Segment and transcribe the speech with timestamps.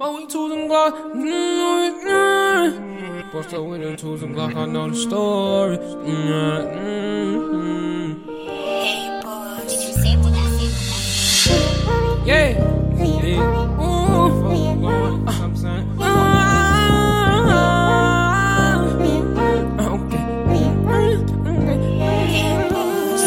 [0.00, 0.92] But we tools and Glock.
[1.12, 2.70] Mm-hmm.
[3.32, 5.76] Bust with them tools and Glock, I know the story.
[5.76, 6.30] Mm-hmm.
[8.26, 11.52] Hey, boy, did you say what I said?
[12.26, 12.48] Yeah.
[12.96, 13.78] Yeah.
[13.78, 14.48] Ooh.
[15.28, 15.98] I'm saying.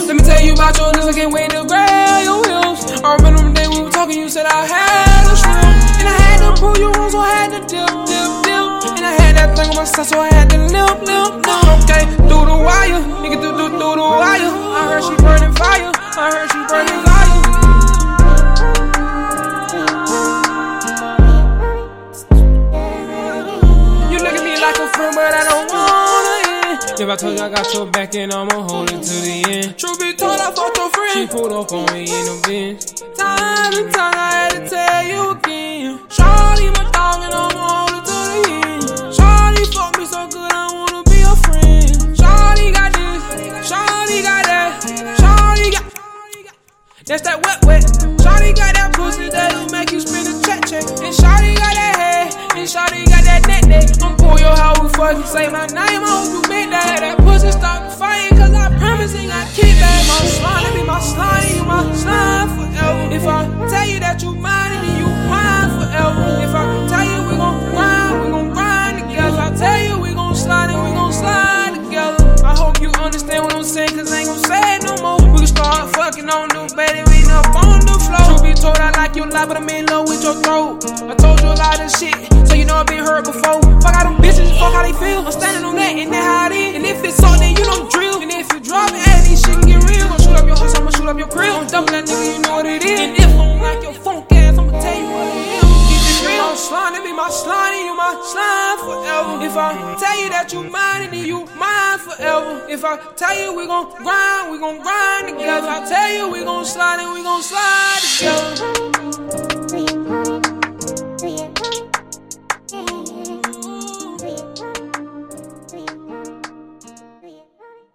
[0.08, 2.84] Let me tell you about your niggas, I can't wait to grab your heels.
[3.04, 4.66] I remember the day we were talking, you said I
[16.24, 17.36] I heard she burning fire.
[24.10, 27.02] You look at me like a friend, but I don't wanna end.
[27.02, 29.78] If I told you I got your back, and I'ma hold it to the end.
[29.78, 31.12] Truth be told, I fucked your friend.
[31.12, 32.94] She pulled up on me in the Benz.
[33.18, 34.13] Time and time,
[47.06, 47.84] That's that wet wet.
[48.24, 50.88] Shawty got that pussy that'll make you spin a check check.
[51.04, 53.92] And Shawty got that head, and Shawty got that neck neck.
[54.00, 56.00] I'm pull your hoe we fucking say my name.
[56.00, 57.04] I hope you make that.
[57.04, 60.08] That pussy stop fighting, cause I promise ain't got kickback.
[60.08, 60.63] My
[79.14, 80.86] like you a but I'm in love with your throat.
[81.06, 83.62] I told you a lot of shit, so you know I've been hurt before.
[83.82, 85.22] Fuck how them bitches, fuck how they feel.
[85.22, 86.76] I'm standing on that, and that how it is.
[86.76, 88.22] And if it's on, then you don't drill.
[88.22, 90.08] And if you drop it, hey, these shit can get real.
[90.10, 91.54] I'ma shoot up your house, I'ma shoot up your crib.
[91.54, 93.00] I'm dumping that nigga, you know what it is.
[93.00, 95.74] And if I don't like your funk ass, I'ma tell you what it is.
[96.26, 96.56] Real.
[96.56, 99.46] Slime, it be my slime, you my slime forever.
[99.46, 102.66] If I tell you that you mine, then you mine forever.
[102.66, 105.70] If I tell you we gon' grind, we gon' grind together.
[105.70, 108.73] I tell you we gon' slide and we gon' slide together.